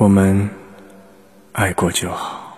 [0.00, 0.48] 我们
[1.50, 2.56] 爱过就好。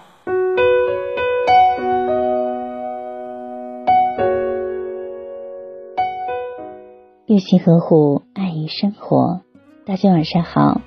[7.25, 9.41] 用心呵护，爱与生活。
[9.87, 10.83] 大家晚上好，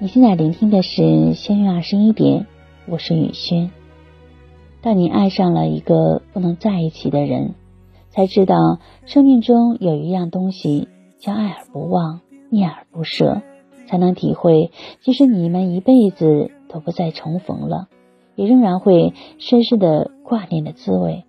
[0.00, 2.48] 你现在聆听的是相约二十一点，
[2.88, 3.70] 我是雨轩。
[4.82, 7.54] 当你爱上了一个不能在一起的人，
[8.10, 10.88] 才知道生命中有一样东西
[11.20, 12.20] 叫爱而不忘，
[12.50, 13.42] 念而不舍。
[13.86, 14.70] 才能体会，
[15.02, 17.88] 即使你们一辈子都不再重逢了，
[18.34, 21.24] 也仍然会深深的挂念的滋味。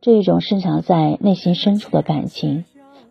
[0.00, 2.64] 这种深藏在内心深处的感情，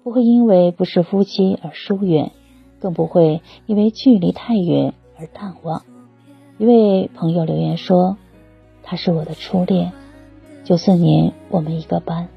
[0.04, 2.32] 不会因为不是夫妻而疏远，
[2.80, 5.84] 更不会因为距离太远而淡忘。
[6.58, 8.18] 一位朋友留言说
[8.84, 9.92] ：“他是我的初恋，
[10.64, 12.30] 九四年我们一个班，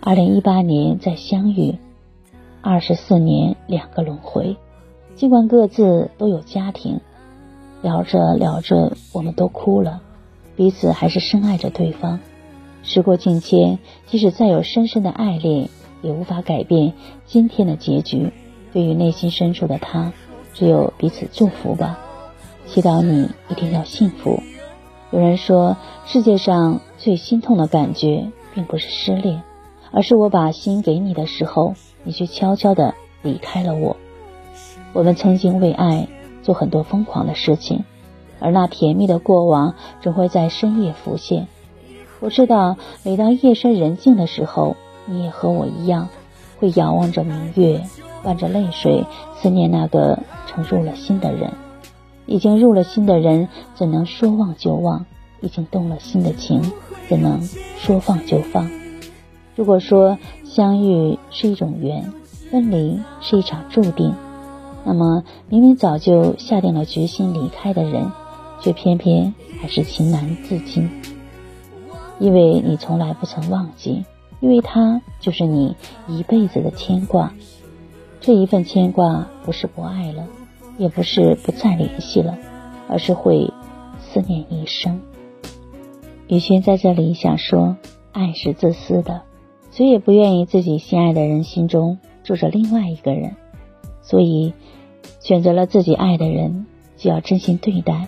[0.00, 1.76] 二零一八年再相遇，
[2.60, 4.56] 二十四年两个轮回。”
[5.16, 7.00] 尽管各自都有家庭，
[7.80, 10.02] 聊着聊着，我们都哭了，
[10.56, 12.20] 彼此还是深爱着对方。
[12.82, 15.70] 时过境迁，即使再有深深的爱恋，
[16.02, 16.92] 也无法改变
[17.24, 18.30] 今天的结局。
[18.74, 20.12] 对于内心深处的他，
[20.52, 21.98] 只有彼此祝福吧。
[22.66, 24.42] 祈祷你一定要幸福。
[25.12, 29.42] 有人说，世界上最心痛的感觉，并不是失恋，
[29.92, 31.72] 而是我把心给你的时候，
[32.04, 33.96] 你却悄悄的离开了我。
[34.96, 36.08] 我们曾经为爱
[36.42, 37.84] 做很多疯狂的事情，
[38.40, 41.48] 而那甜蜜的过往总会在深夜浮现。
[42.18, 46.08] 我知道，每当夜深人静的时候，你也和我一样，
[46.58, 47.82] 会仰望着明月，
[48.22, 49.04] 伴着泪水，
[49.38, 51.52] 思念那个曾入了心的人。
[52.24, 55.04] 已经入了心的人，怎能说忘就忘？
[55.42, 56.72] 已经动了心的情，
[57.06, 58.70] 怎能说放就放？
[59.54, 62.10] 如果说相遇是一种缘，
[62.50, 64.14] 分离是一场注定。
[64.88, 68.12] 那么，明明早就下定了决心离开的人，
[68.60, 70.88] 却偏偏还是情难自禁。
[72.20, 74.04] 因为你从来不曾忘记，
[74.38, 75.74] 因为他就是你
[76.06, 77.32] 一辈子的牵挂。
[78.20, 80.24] 这一份牵挂，不是不爱了，
[80.78, 82.38] 也不是不再联系了，
[82.88, 83.52] 而是会
[83.98, 85.00] 思念一生。
[86.28, 87.76] 雨轩在这里想说，
[88.12, 89.22] 爱是自私的，
[89.72, 93.34] 谁也不愿意自己心爱的人心中住着另外一个人。
[94.06, 94.54] 所以，
[95.20, 98.06] 选择了自己爱的人，就要真心对待，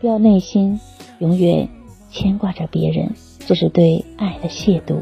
[0.00, 0.80] 不要内心
[1.20, 1.68] 永远
[2.10, 4.96] 牵挂着别人，这是对爱的亵渎。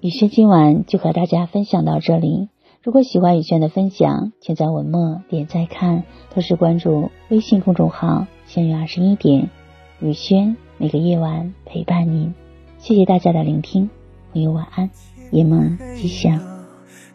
[0.00, 2.48] 雨轩今晚就和大家分享到这里。
[2.82, 9.50] 如果喜欢雨轩的分享，请在文末点赞看，同时关注微信公众号“相约二十一点”，
[10.00, 12.32] 雨轩每个夜晚陪伴您。
[12.78, 13.90] 谢谢大家的聆听，
[14.32, 14.88] 朋友晚安，
[15.32, 16.55] 夜梦吉祥。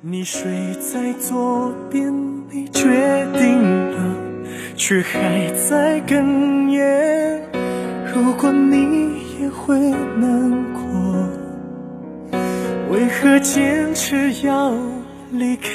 [0.03, 2.11] 你睡在左边，
[2.49, 2.81] 你决
[3.33, 4.17] 定了，
[4.75, 7.39] 却还在哽咽。
[8.11, 11.29] 如果你也会难过，
[12.89, 14.73] 为何坚持要
[15.33, 15.69] 离开？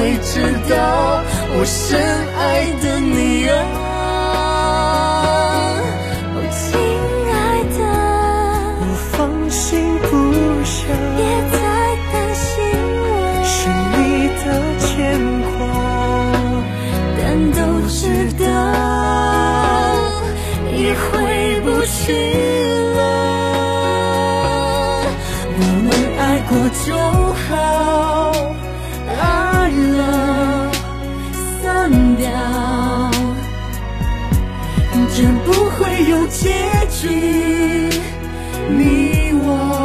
[0.00, 1.20] 会知道
[1.58, 2.00] 我深
[2.34, 2.40] 爱
[2.80, 3.52] 的你啊，
[6.50, 6.64] 亲
[7.28, 7.36] 爱
[7.76, 7.78] 的，
[8.80, 9.60] 我放心
[9.98, 10.08] 不
[10.64, 10.78] 下，
[11.16, 11.20] 别
[11.52, 11.54] 再
[12.10, 12.48] 担心
[13.02, 13.04] 我，
[13.44, 13.58] 是
[13.92, 14.00] 你
[14.40, 14.42] 的
[14.80, 14.88] 牵
[15.58, 15.68] 挂，
[17.18, 17.20] 但
[17.52, 18.00] 都知
[18.42, 18.42] 道
[20.78, 21.12] 也回
[21.60, 22.00] 不去
[22.96, 22.98] 了，
[25.58, 25.86] 我们
[26.18, 26.50] 爱过
[26.86, 26.88] 就
[27.34, 27.52] 好。
[31.62, 32.30] 散掉，
[35.14, 36.48] 这不会有结
[36.90, 37.88] 局，
[38.68, 39.79] 你我。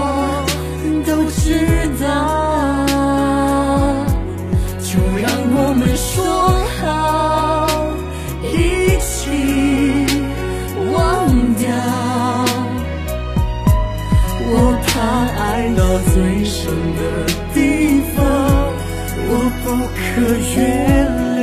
[20.13, 21.34] 可原谅。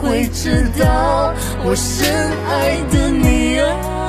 [0.00, 2.08] 会知道我深
[2.48, 3.99] 爱的你啊，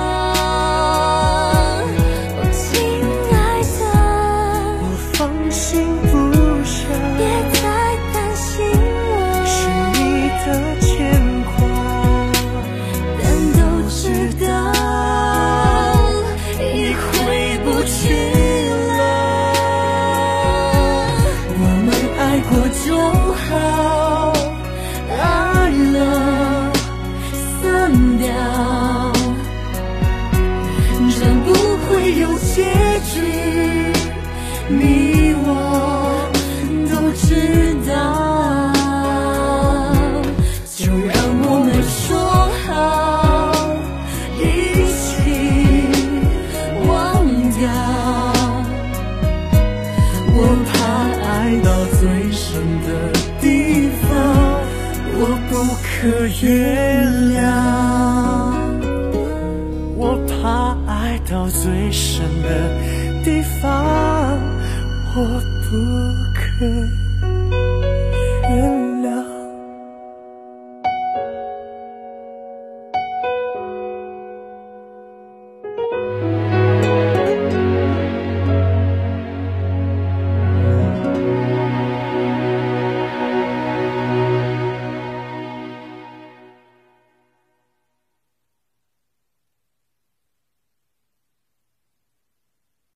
[34.79, 35.47] 你我
[36.89, 37.25] 都知
[37.87, 37.91] 道。
[40.75, 41.99] 就让我们说
[42.65, 42.71] 好，
[44.39, 44.41] 一
[44.97, 45.09] 起
[46.87, 46.89] 忘
[47.59, 47.61] 掉。
[50.33, 50.37] 我
[50.67, 50.73] 怕
[51.27, 51.29] 爱
[51.61, 51.67] 到
[51.99, 52.01] 最
[52.31, 52.41] 深
[52.81, 52.87] 的
[53.39, 53.45] 地
[54.01, 54.09] 方，
[55.19, 55.51] 我不
[55.83, 55.89] 可
[56.41, 56.49] 原
[57.29, 57.39] 谅。
[59.97, 60.91] 我怕爱
[61.29, 62.47] 到最深的
[63.23, 63.27] 地
[63.61, 63.69] 方，
[65.13, 67.00] 我不可